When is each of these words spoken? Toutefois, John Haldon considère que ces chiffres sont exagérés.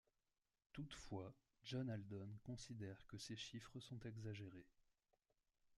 Toutefois, 0.73 1.31
John 1.63 1.87
Haldon 1.91 2.27
considère 2.41 3.05
que 3.05 3.19
ces 3.19 3.35
chiffres 3.35 3.79
sont 3.79 3.99
exagérés. 3.99 4.65